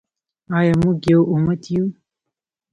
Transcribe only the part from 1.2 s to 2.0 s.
امت یو؟